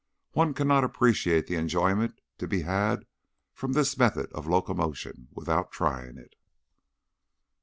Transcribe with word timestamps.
One 0.31 0.55
cannot 0.55 0.83
appreciate 0.83 1.45
the 1.45 1.57
enjoyment 1.57 2.21
to 2.39 2.47
be 2.47 2.63
had 2.63 3.05
from 3.53 3.73
this 3.73 3.95
method 3.99 4.33
of 4.33 4.47
locomotion 4.47 5.27
without 5.31 5.71
trying 5.71 6.17
it. 6.17 6.33